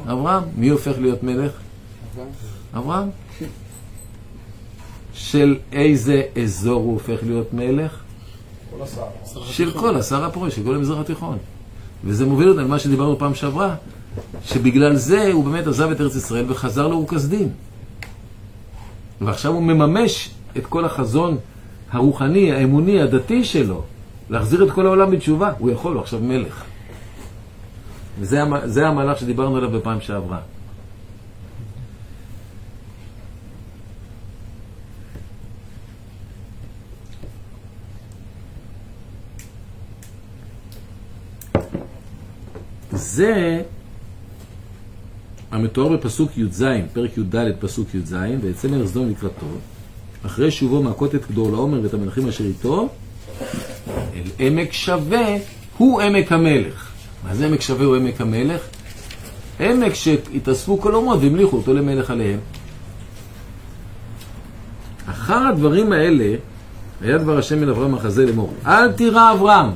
[0.07, 0.43] אברהם.
[0.57, 1.53] מי הופך להיות מלך?
[2.77, 3.09] אברהם.
[5.15, 7.99] של איזה אזור הוא הופך להיות מלך?
[9.45, 11.39] של כל השר הפורה, של כל המזרח התיכון.
[12.05, 13.75] וזה מוביל אותנו למה שדיברנו פעם שעברה,
[14.45, 17.49] שבגלל זה הוא באמת עזב את ארץ ישראל וחזר לאורקסדין.
[19.21, 21.37] ועכשיו הוא מממש את כל החזון
[21.91, 23.83] הרוחני, האמוני, הדתי שלו,
[24.31, 25.53] להחזיר את כל העולם בתשובה.
[25.59, 26.65] הוא יכול, הוא עכשיו מלך.
[28.21, 30.39] וזה המהלך שדיברנו עליו בפעם שעברה.
[42.93, 43.63] זה
[45.51, 49.47] המתואר בפסוק י"ז, פרק י"ד, פסוק י"ז, ויצא מארץ סדום לקראתו,
[50.27, 52.89] אחרי שובו מהכות את כדור לעומר ואת המלכים אשר איתו,
[54.15, 55.37] אל עמק שווה
[55.79, 56.92] הוא עמק המלך.
[57.33, 58.61] זה עמק שווה הוא עמק המלך?
[59.61, 62.39] עמק שהתאספו כל אומות והמליכו אותו למלך עליהם.
[65.11, 66.35] אחר הדברים האלה,
[67.01, 69.71] היה דבר השם אל אברהם החזה לאמור, אל תירא אברהם.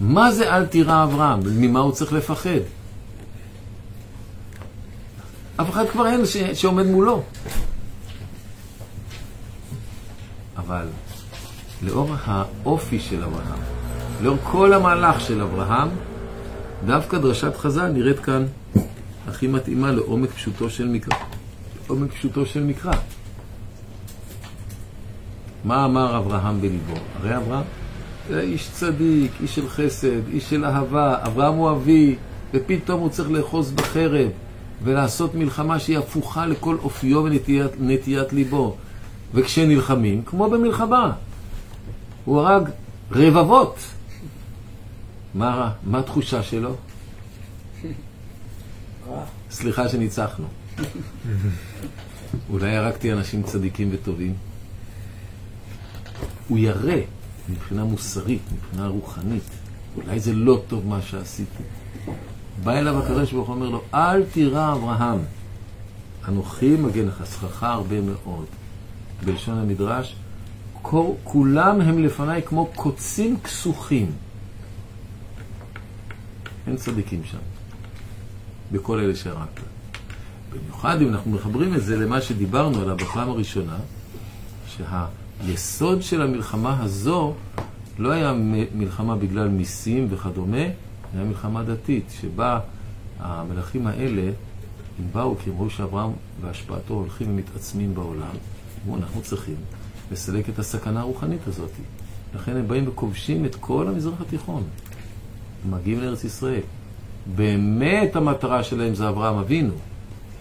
[0.00, 1.40] מה זה אל תירא אברהם?
[1.44, 2.60] ממה הוא צריך לפחד?
[5.56, 6.36] אף אחד כבר אין ש...
[6.36, 7.22] שעומד מולו.
[10.56, 10.86] אבל
[11.82, 13.60] לאור האופי של אברהם,
[14.22, 15.88] לאור כל המהלך של אברהם,
[16.86, 18.46] דווקא דרשת חז"ל נראית כאן
[19.28, 21.18] הכי מתאימה לעומק פשוטו של מקרא.
[21.86, 22.92] עומק פשוטו של מקרא.
[25.64, 26.94] מה אמר אברהם בליבו?
[27.20, 27.64] הרי אברהם
[28.30, 32.16] היה איש צדיק, איש של חסד, איש של אהבה, אברהם הוא אבי,
[32.54, 34.28] ופתאום הוא צריך לאחוז בחרב
[34.82, 37.24] ולעשות מלחמה שהיא הפוכה לכל אופיו
[37.80, 38.76] ונטיית ליבו.
[39.34, 41.12] וכשנלחמים, כמו במלחמה,
[42.24, 42.68] הוא הרג
[43.12, 43.76] רבבות.
[45.36, 46.74] מה, מה התחושה שלו?
[49.50, 50.46] סליחה שניצחנו.
[52.50, 54.34] אולי הרגתי אנשים צדיקים וטובים.
[56.48, 56.96] הוא ירא
[57.48, 59.42] מבחינה מוסרית, מבחינה רוחנית.
[59.96, 61.62] אולי זה לא טוב מה שעשיתי.
[62.64, 65.18] בא אליו הקדוש ברוך הוא אומר לו, אל תירא אברהם,
[66.28, 68.46] אנוכי מגן לך, שכרך הרבה מאוד.
[69.24, 70.16] בלשון המדרש,
[71.24, 74.12] כולם הם לפניי כמו קוצים כסוכים.
[76.66, 77.38] אין צדיקים שם,
[78.72, 79.60] בכל אלה שהרגת.
[80.52, 83.76] במיוחד אם אנחנו מחברים את זה למה שדיברנו עליו בפעם הראשונה,
[84.68, 87.34] שהיסוד של המלחמה הזו
[87.98, 88.32] לא היה
[88.74, 90.62] מלחמה בגלל מיסים וכדומה,
[91.14, 92.60] היה מלחמה דתית, שבה
[93.18, 94.22] המלכים האלה,
[94.98, 98.34] הם באו כי הם ראו שאברהם והשפעתו הולכים ומתעצמים בעולם,
[98.84, 99.56] אמרו, אנחנו צריכים
[100.12, 101.70] לסלק את הסכנה הרוחנית הזאת.
[102.34, 104.62] לכן הם באים וכובשים את כל המזרח התיכון.
[105.70, 106.60] מגיעים לארץ ישראל.
[107.36, 109.72] באמת המטרה שלהם זה אברהם אבינו.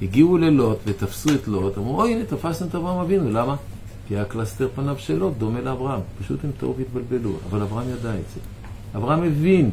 [0.02, 3.56] הגיעו ללוט ותפסו את לוט, אמרו, אוי, הנה, תפסנו את אברהם אבינו, למה?
[4.08, 6.00] כי היה קלסתר פניו של לוט דומה לאברהם.
[6.20, 8.40] פשוט הם טעו והתבלבלו, אבל אברהם ידע את זה.
[8.96, 9.70] אברהם הבין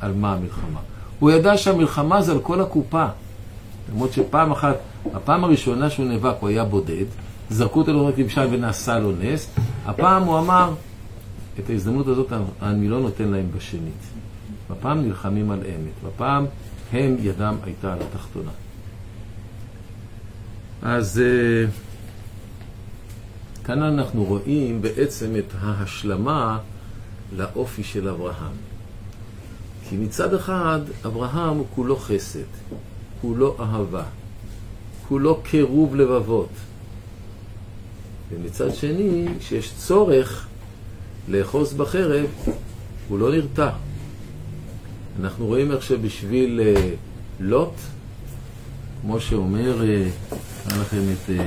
[0.00, 0.80] על מה המלחמה.
[1.18, 3.06] הוא ידע שהמלחמה זה על כל הקופה.
[3.92, 4.76] למרות שפעם אחת,
[5.14, 7.04] הפעם הראשונה שהוא נאבק הוא היה בודד,
[7.50, 9.50] זרקו אותו לרק למשל ונעשה לו נס,
[9.86, 10.72] הפעם הוא אמר,
[11.58, 14.19] את ההזדמנות הזאת אני לא נותן להם בשנית.
[14.70, 16.46] בפעם נלחמים על אמת, בפעם
[16.92, 18.50] הם ידם הייתה על התחתונה.
[20.82, 21.70] אז אה,
[23.64, 26.58] כאן אנחנו רואים בעצם את ההשלמה
[27.36, 28.56] לאופי של אברהם.
[29.88, 32.50] כי מצד אחד, אברהם הוא כולו חסד,
[33.20, 34.04] כולו אהבה,
[35.08, 36.50] כולו קירוב לבבות.
[38.30, 40.46] ומצד שני, כשיש צורך,
[41.28, 42.26] לאחוז בחרב,
[43.08, 43.70] הוא לא נרתע.
[45.18, 46.90] אנחנו רואים איך שבשביל אה,
[47.40, 47.74] לוט,
[49.00, 50.08] כמו שאומר, אה,
[50.66, 51.30] אראה לכם את...
[51.30, 51.46] אה,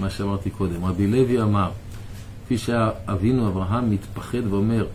[0.00, 0.84] מה שאמרתי קודם.
[0.84, 1.70] רבי לוי אמר,
[2.44, 4.86] כפי שאבינו אברהם מתפחד ואומר,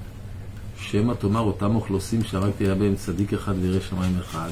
[0.81, 4.49] שמא תאמר אותם אוכלוסים שהרגתי היה בהם צדיק אחד וירא שמיים אחד.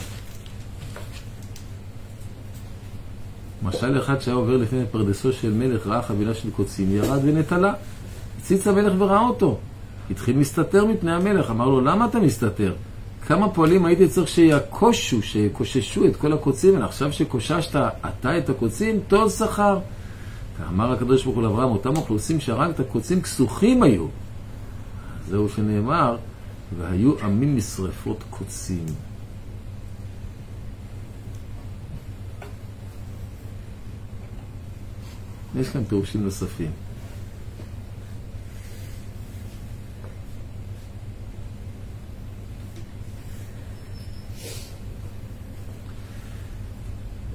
[3.63, 7.74] משל אחד שהיה עובר לפני פרדסו של מלך, ראה חבילה של קוצים, ירד ונטלה.
[8.40, 9.58] הציץ המלך וראה אותו.
[10.12, 12.74] התחיל מסתתר מפני המלך, אמר לו, למה אתה מסתתר?
[13.28, 16.86] כמה פועלים הייתי צריך שיעקושו, שיקוששו את כל הקוצים האלה.
[16.86, 19.80] עכשיו שקוששת אתה את הקוצים, טול שכר.
[20.70, 24.06] אמר הקדוש ברוך הוא לאברהם, אותם אוכלוסים שהרגת, קוצים כסוכים היו.
[25.30, 26.18] זהו שנאמר,
[26.78, 28.86] והיו עמים משרפות קוצים.
[35.56, 36.72] יש כאן פירושים נוספים.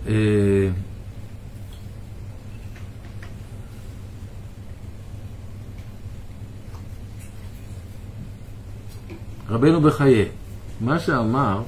[0.07, 0.62] אה,
[9.53, 10.25] רבנו בחיי,
[10.81, 11.63] מה שאמר,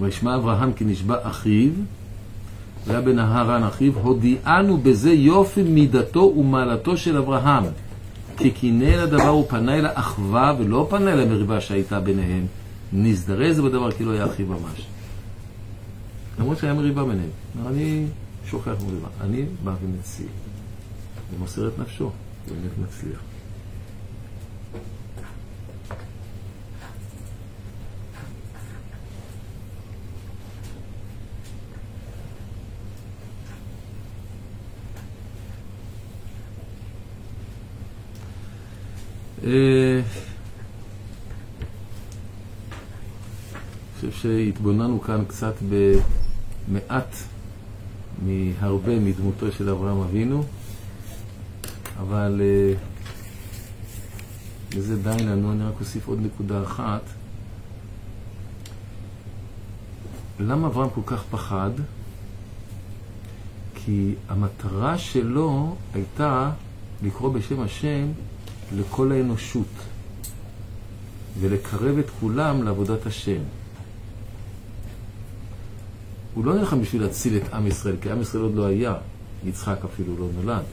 [0.00, 1.70] וישמע אברהם כי נשבע אחיו,
[2.86, 7.64] והיה בנהרן אחיו, הודיענו בזה יופי מידתו ומעלתו של אברהם.
[8.36, 12.46] כי קינא אל הדבר ופנה אל האחווה, ולא פנה אל המריבה שהייתה ביניהם.
[12.92, 14.86] נזדרז בדבר כאילו היה אחיו ממש.
[16.38, 17.30] למרות שהיה מריבה ביניהם.
[17.66, 18.06] אני
[18.46, 19.08] שוכח מריבה.
[19.20, 20.26] אני בא ומציל.
[21.36, 22.10] ומוסר את נפשו,
[22.48, 23.33] באמת מצליח.
[43.94, 45.54] חושב שהתבוננו כאן קצת
[46.68, 47.16] במעט
[48.22, 50.44] מהרבה מדמותו של אברהם אבינו,
[51.98, 52.74] אבל אה,
[54.76, 57.02] לזה די לנו, אני רק אוסיף עוד נקודה אחת.
[60.40, 61.70] למה אברהם כל כך פחד?
[63.74, 66.50] כי המטרה שלו הייתה
[67.02, 68.06] לקרוא בשם השם
[68.76, 69.66] לכל האנושות
[71.40, 73.40] ולקרב את כולם לעבודת השם.
[76.34, 78.94] הוא לא נלחם בשביל להציל את עם ישראל, כי עם ישראל עוד לא היה,
[79.44, 80.64] יצחק אפילו לא נולד.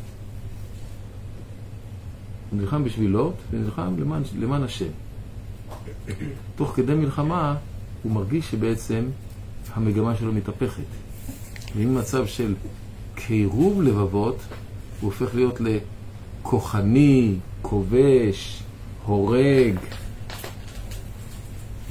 [2.50, 4.90] הוא נלחם בשביל לוט ונלחם למען, למען השם.
[6.56, 7.56] תוך כדי מלחמה
[8.04, 9.06] הוא מרגיש שבעצם
[9.74, 10.84] המגמה שלו מתהפכת.
[11.76, 12.56] וממצב של
[13.16, 14.38] קירוב לבבות
[15.02, 17.36] הוא הופך להיות לכוחני,
[17.72, 18.64] כובש,
[19.06, 19.76] הורג.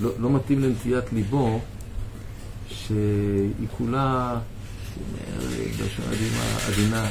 [0.00, 1.60] לא, לא מתאים לנטיית ליבו
[2.68, 4.40] שהיא כולה,
[5.78, 6.04] בלשון
[6.72, 7.08] עדינה,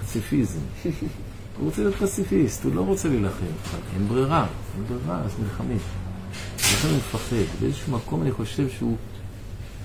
[0.00, 0.58] פציפיזם.
[0.82, 3.46] הוא רוצה להיות פציפיסט, הוא לא רוצה להילחם,
[3.94, 5.78] אין ברירה, אין ברירה, אז נלחמים.
[6.58, 7.60] לכן הוא מפחד.
[7.60, 8.96] באיזשהו מקום אני חושב שהוא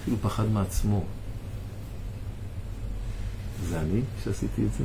[0.02, 1.04] אפילו פחד מעצמו.
[3.70, 4.84] זה אני שעשיתי את זה?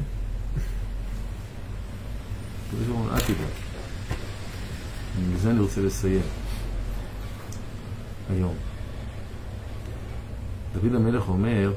[2.69, 3.67] הקדוש ברוך הוא אל תדאג.
[5.35, 6.23] מזה אני רוצה לסיים.
[8.31, 8.55] היום.
[10.75, 11.73] דוד המלך אומר,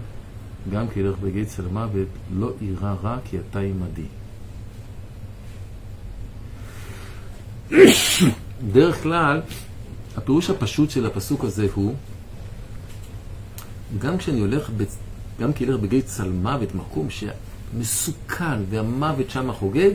[0.72, 4.06] גם כי ילך בגיא צל מוות, לא יירא רע כי אתה עמדי.
[8.72, 9.42] דרך כלל,
[10.18, 11.96] הפירוש הפשוט של הפסוק הזה הוא,
[14.00, 14.84] גם כשאני הולך, ב...
[15.40, 19.92] גם כי ילך בגיא צל מוות, מקום שמסוכן והמוות שם חוגג,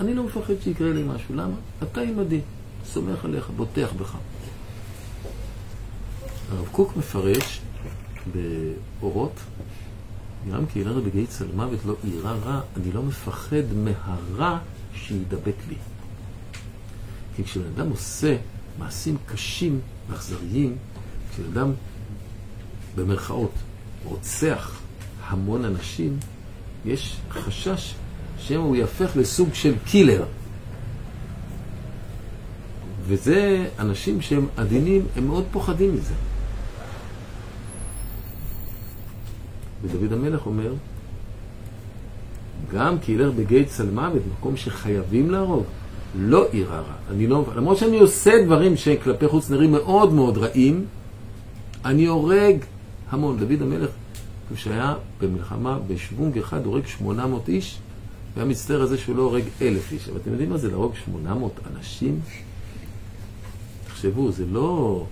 [0.00, 1.34] אני לא מפחד שיקרה לי משהו.
[1.34, 1.54] למה?
[1.82, 2.40] אתה עימדי,
[2.84, 4.16] סומך עליך, בוטח בך.
[6.52, 7.60] הרב קוק מפרש
[8.32, 9.32] באורות,
[10.52, 14.58] גם כי ילד בגיא צל מוות לא אירע רע, אני לא מפחד מהרע
[14.94, 15.76] שידבק לי.
[17.36, 18.36] כי כשבן אדם עושה
[18.78, 19.80] מעשים קשים
[20.10, 20.76] ואכזריים,
[21.32, 21.72] כשבן אדם,
[22.96, 23.52] במרכאות,
[24.04, 24.80] רוצח
[25.26, 26.18] המון אנשים,
[26.84, 27.94] יש חשש
[28.38, 30.24] שמא הוא יהפך לסוג של קילר.
[33.06, 36.14] וזה, אנשים שהם עדינים, הם מאוד פוחדים מזה.
[39.82, 40.72] ודוד המלך אומר,
[42.74, 45.64] גם כי ילך בגיא צלמה, במקום שחייבים להרוג,
[46.18, 46.94] לא יירא רע.
[47.10, 50.84] אני לא, למרות שאני עושה דברים שכלפי חוץ נראים מאוד מאוד רעים,
[51.84, 52.56] אני הורג
[53.10, 53.38] המון.
[53.38, 53.90] דוד המלך,
[54.54, 57.78] כשהיה במלחמה בשוונג אחד, הורג 800 איש,
[58.36, 60.08] והיה מצטער על זה שהוא לא הורג אלף איש.
[60.08, 62.20] אבל אתם יודעים מה זה להרוג 800 אנשים?
[63.86, 65.04] תחשבו, זה לא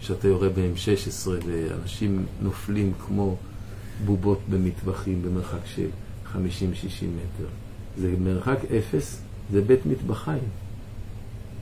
[0.00, 3.36] שאתה יורה ב-M16 ואנשים נופלים כמו
[4.04, 5.86] בובות במטבחים במרחק של
[6.34, 7.48] 50-60 מטר.
[7.98, 9.20] זה מרחק אפס,
[9.52, 10.48] זה בית מטבחיים.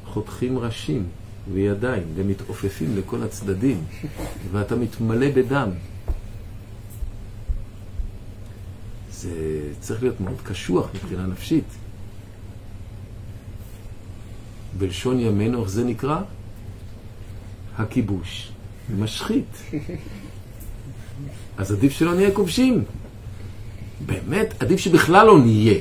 [0.06, 1.06] חותכים ראשים
[1.52, 3.84] וידיים ומתעופפים לכל הצדדים,
[4.52, 5.68] ואתה מתמלא בדם.
[9.20, 9.30] זה
[9.80, 11.64] צריך להיות מאוד קשוח מבחינה נפשית.
[14.78, 16.20] בלשון ימינו, איך זה נקרא?
[17.78, 18.52] הכיבוש.
[18.98, 19.62] משחית.
[21.58, 22.84] אז עדיף שלא נהיה כובשים.
[24.06, 25.78] באמת, עדיף שבכלל לא נהיה.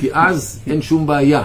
[0.00, 1.42] כי אז אין שום בעיה.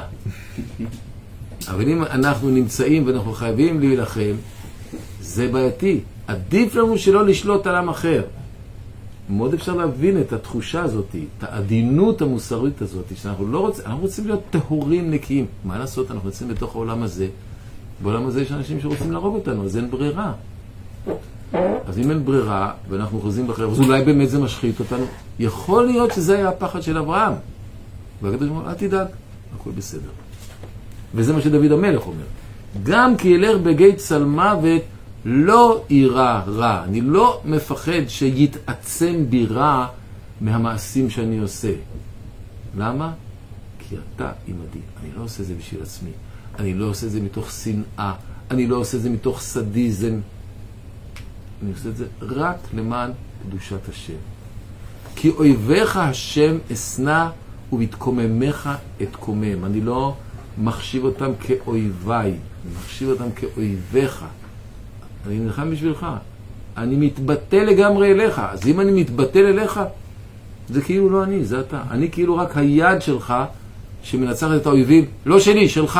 [1.67, 4.35] אבל אם אנחנו נמצאים ואנחנו חייבים להילחם,
[5.21, 5.99] זה בעייתי.
[6.27, 8.23] עדיף לנו שלא לשלוט על עם אחר.
[9.30, 14.26] מאוד אפשר להבין את התחושה הזאת, את העדינות המוסרית הזאת, שאנחנו לא רוצים, אנחנו רוצים
[14.28, 15.45] להיות טהורים נקיים.
[15.65, 17.28] מה לעשות, אנחנו יוצאים בתוך העולם הזה,
[18.03, 20.34] בעולם הזה יש אנשים שרוצים להרוג אותנו, אז אין ברירה.
[21.88, 25.05] אז אם אין ברירה, ואנחנו חוזרים בחרב, אז אולי באמת זה משחית אותנו.
[25.39, 27.34] יכול להיות שזה היה הפחד של אברהם.
[28.22, 29.07] והקדוש ברוך הוא אל תדאג,
[29.55, 30.09] הכל בסדר.
[31.15, 32.24] וזה מה שדוד המלך אומר.
[32.84, 34.82] גם כי ילך בגיא צלמוות
[35.26, 36.84] לא יירא רע.
[36.84, 39.88] אני לא מפחד שיתעצם בי רע
[40.41, 41.74] מהמעשים שאני עושה.
[42.78, 43.13] למה?
[43.80, 44.80] כי אתה עימדי.
[45.03, 46.11] אני לא עושה זה בשביל עצמי.
[46.59, 48.13] אני לא עושה זה מתוך שנאה.
[48.51, 50.19] אני לא עושה זה מתוך סדיזם.
[51.63, 53.11] אני עושה את זה רק למען
[53.47, 54.13] קדושת השם.
[55.15, 57.28] כי אויביך השם אשנא
[57.74, 58.69] ובתקוממך
[59.01, 59.65] אתקומם.
[59.65, 60.15] אני לא
[60.57, 64.26] מחשיב אותם כאויביי, אני מחשיב אותם כאויביך.
[65.28, 66.07] אני נלחם בשבילך.
[66.78, 68.41] אני מתבטא לגמרי אליך.
[68.49, 69.80] אז אם אני מתבטא אליך,
[70.69, 71.82] זה כאילו לא אני, זה אתה.
[71.91, 73.34] אני כאילו רק היד שלך
[74.03, 75.99] שמנצחת את האויבים, לא שלי, שלך.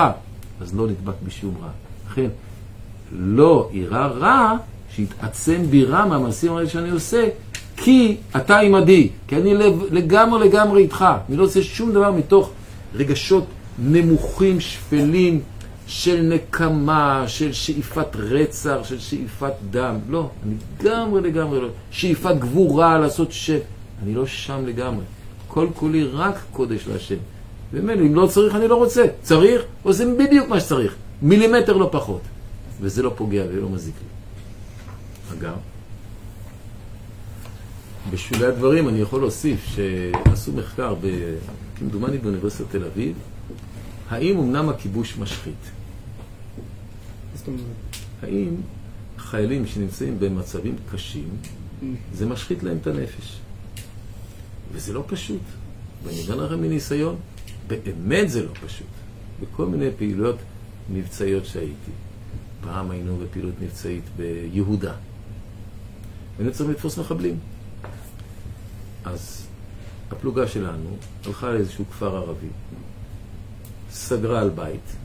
[0.61, 1.69] אז לא נדבק בשום רע.
[2.11, 2.28] לכן,
[3.11, 4.57] לא יירא רע
[4.95, 7.28] שיתעצם בי רע מהמעשים האלה שאני עושה,
[7.78, 9.53] כי אתה עימדי, כי אני
[9.91, 11.05] לגמרי לגמרי איתך.
[11.30, 12.49] אני לא עושה שום דבר מתוך
[12.95, 13.45] רגשות
[13.80, 15.41] נמוכים, שפלים,
[15.93, 19.95] של נקמה, של שאיפת רצח, של שאיפת דם.
[20.09, 21.67] לא, אני לגמרי לגמרי לא.
[21.91, 23.49] שאיפת גבורה, לעשות ש...
[24.03, 25.03] אני לא שם לגמרי.
[25.47, 27.15] כל כולי רק קודש להשם.
[27.73, 29.05] ומילא, אם לא צריך, אני לא רוצה.
[29.21, 30.95] צריך, עושים בדיוק מה שצריך.
[31.21, 32.21] מילימטר לא פחות.
[32.81, 35.39] וזה לא פוגע ולא מזיק לי.
[35.39, 35.55] אגב,
[38.11, 40.95] בשולי הדברים אני יכול להוסיף שעשו מחקר.
[41.75, 43.15] כמדומני באוניברסיטת תל אביב,
[44.09, 45.80] האם אמנם הכיבוש משחית?
[47.41, 47.61] זאת אומרת,
[48.21, 48.55] האם
[49.17, 51.29] חיילים שנמצאים במצבים קשים,
[52.13, 53.39] זה משחית להם את הנפש?
[54.71, 55.41] וזה לא פשוט.
[56.03, 57.15] ואני אומר לכם מניסיון,
[57.67, 58.87] באמת זה לא פשוט.
[59.41, 60.35] בכל מיני פעילויות
[60.89, 61.91] מבצעיות שהייתי.
[62.63, 64.93] פעם היינו בפעילות מבצעית ביהודה.
[66.37, 67.39] היינו צריכים לתפוס מחבלים.
[69.05, 69.47] אז
[70.11, 72.47] הפלוגה שלנו הלכה לאיזשהו כפר ערבי,
[73.91, 74.95] סגרה על בית,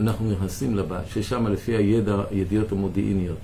[0.00, 3.38] אנחנו נכנסים לבית, ששם לפי הידע, הידיעות המודיעיניות,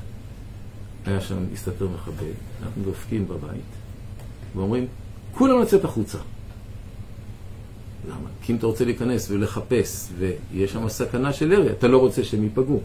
[1.07, 2.33] היה שם, הסתתר מחבל,
[2.63, 3.71] אנחנו דופקים בבית,
[4.57, 4.87] ואומרים,
[5.35, 6.19] כולם לצאת החוצה.
[8.09, 8.29] למה?
[8.43, 12.43] כי אם אתה רוצה להיכנס ולחפש, ויש שם סכנה של ירי, אתה לא רוצה שהם
[12.43, 12.81] ייפגעו.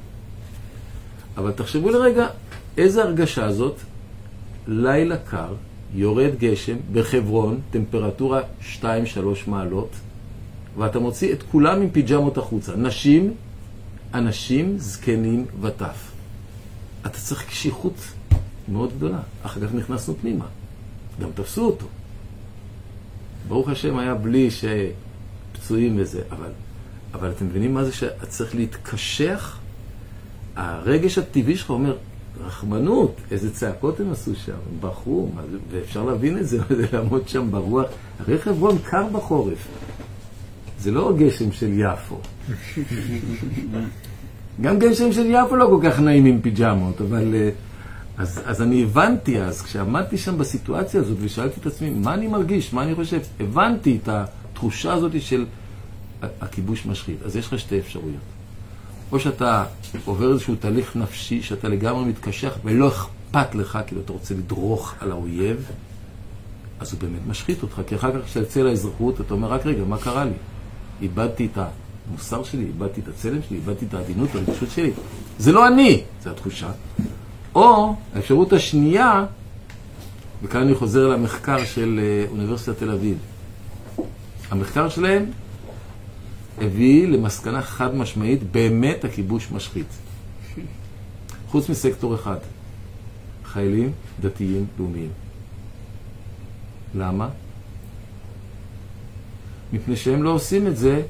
[1.37, 2.27] אבל תחשבו לרגע,
[2.77, 3.75] איזה הרגשה זאת,
[4.67, 5.53] לילה קר,
[5.93, 8.41] יורד גשם, בחברון, טמפרטורה
[8.81, 8.85] 2-3
[9.47, 9.89] מעלות,
[10.77, 12.75] ואתה מוציא את כולם עם פיג'מות החוצה.
[12.75, 13.33] נשים,
[14.17, 16.11] אנשים, זקנים וטף.
[17.05, 17.93] אתה צריך קשיחות
[18.67, 19.19] מאוד גדולה.
[19.43, 20.45] אחר כך נכנסנו פנימה.
[21.21, 21.85] גם תפסו אותו.
[23.47, 26.49] ברוך השם היה בלי שפצועים וזה, אבל,
[27.13, 29.57] אבל אתם מבינים מה זה שאת צריך להתקשח?
[30.55, 31.97] הרגש הטבעי שלך אומר,
[32.45, 36.59] רחמנות, איזה צעקות הם עשו שם, הם זה- ואפשר להבין את זה,
[36.93, 37.85] לעמוד שם ברוח.
[38.19, 39.67] הרי חברון קר בחורף,
[40.79, 42.19] זה לא גשם של יפו.
[44.61, 47.35] גם גשם של יפו לא כל כך נעים עם פיג'מות, אבל...
[47.35, 47.49] אה,
[48.17, 52.73] אז, אז אני הבנתי אז, כשעמדתי שם בסיטואציה הזאת ושאלתי את עצמי, מה אני מרגיש,
[52.73, 55.45] מה אני חושב, הבנתי את התחושה הזאת של
[56.21, 57.17] הכיבוש משחית.
[57.25, 58.21] אז יש לך שתי אפשרויות.
[59.11, 59.65] או שאתה
[60.05, 65.11] עובר איזשהו תהליך נפשי, שאתה לגמרי מתקשח ולא אכפת לך, כאילו אתה רוצה לדרוך על
[65.11, 65.71] האויב,
[66.79, 69.83] אז הוא באמת משחית אותך, כי אחר כך כשאתה יוצא לאזרחות, אתה אומר, רק רגע,
[69.83, 70.31] מה קרה לי?
[71.01, 71.57] איבדתי את
[72.07, 74.91] המוסר שלי, איבדתי את הצלם שלי, איבדתי את העדינות, הרגישות שלי.
[75.39, 76.71] זה לא אני, זו התחושה.
[77.55, 79.25] או האפשרות השנייה,
[80.43, 83.17] וכאן אני חוזר למחקר של אה, אוניברסיטת תל אביב.
[84.51, 85.25] המחקר שלהם
[86.61, 89.87] הביא למסקנה חד משמעית, באמת הכיבוש משחית.
[91.47, 92.37] חוץ מסקטור אחד,
[93.45, 93.91] חיילים
[94.21, 95.09] דתיים לאומיים.
[96.95, 97.29] למה?
[99.75, 101.01] מפני שהם לא עושים את זה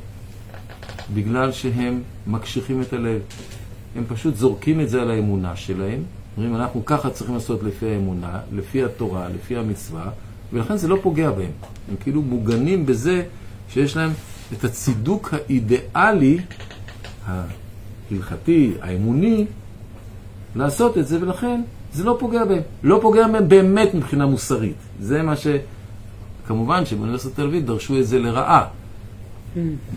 [1.13, 3.22] בגלל שהם מקשיחים את הלב.
[3.95, 6.03] הם פשוט זורקים את זה על האמונה שלהם,
[6.38, 10.09] אומרים, אנחנו ככה צריכים לעשות לפי האמונה, לפי התורה, לפי המצווה,
[10.53, 11.51] ולכן זה לא פוגע בהם.
[11.89, 13.24] הם כאילו מוגנים בזה
[13.70, 14.11] שיש להם
[14.53, 16.38] את הצידוק האידיאלי,
[17.26, 19.45] ההלכתי, האמוני,
[20.55, 21.61] לעשות את זה, ולכן
[21.93, 22.61] זה לא פוגע בהם.
[22.84, 24.78] לא פוגע בהם באמת מבחינה מוסרית.
[24.99, 25.47] זה מה ש...
[26.48, 28.68] כמובן שבאוניברסיטת תל אביב דרשו את זה לרעה.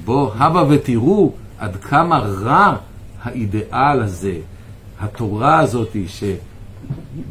[0.05, 2.77] בואו, הבה ותראו עד כמה רע
[3.23, 4.35] האידיאל הזה,
[5.01, 5.97] התורה הזאת,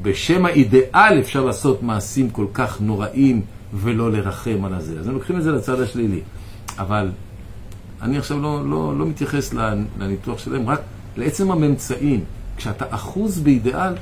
[0.01, 3.41] שבשם האידיאל אפשר לעשות מעשים כל כך נוראים
[3.73, 4.99] ולא לרחם על הזה.
[4.99, 6.21] אז הם לוקחים את זה לצד השלילי.
[6.77, 7.11] אבל
[8.01, 9.53] אני עכשיו לא, לא, לא מתייחס
[9.99, 10.81] לניתוח שלהם, רק
[11.17, 12.23] לעצם הממצאים.
[12.57, 13.93] כשאתה אחוז באידיאל,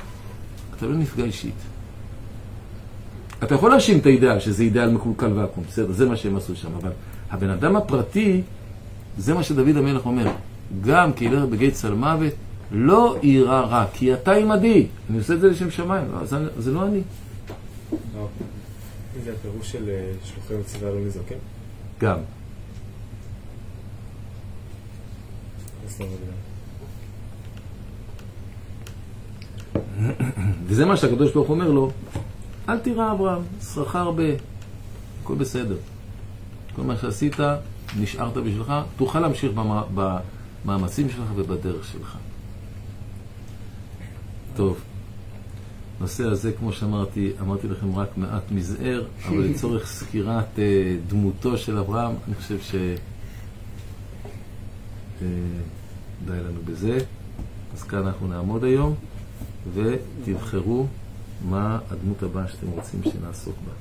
[0.76, 1.54] אתה לא נפגע אישית.
[3.46, 6.68] אתה יכול להאשים את האידאל, שזה אידאל מקולקל ועקום, בסדר, זה מה שהם עשו שם,
[6.82, 6.90] אבל
[7.30, 8.42] הבן אדם הפרטי,
[9.18, 10.32] זה מה שדוד המלך אומר,
[10.80, 12.32] גם כי ילך בגיא צלמוות,
[12.72, 14.86] לא יירא רע, כי אתה עמדי.
[15.10, 17.00] אני עושה את זה לשם שמיים, לא, זה, זה לא אני.
[19.24, 21.34] זה הפירוש של אה, שלוחי מצווה לא מזרקן?
[22.00, 22.18] גם.
[30.66, 31.90] וזה מה שהקדוש ברוך אומר לו,
[32.68, 33.42] אל תירא אברהם,
[33.72, 34.22] שכרך הרבה,
[35.22, 35.76] הכל בסדר.
[36.76, 37.36] כל מה שעשית,
[37.98, 39.52] נשארת בשבילך, תוכל להמשיך
[40.64, 42.16] במאמצים שלך ובדרך שלך.
[44.56, 44.80] טוב,
[45.98, 51.78] הנושא הזה, כמו שאמרתי, אמרתי לכם רק מעט מזער, אבל לצורך סקירת אה, דמותו של
[51.78, 52.74] אברהם, אני חושב ש...
[55.22, 55.26] אה,
[56.26, 56.98] די לנו בזה.
[57.74, 58.94] אז כאן אנחנו נעמוד היום,
[59.74, 60.86] ותבחרו
[61.44, 63.72] מה הדמות הבאה שאתם רוצים שנעסוק בה.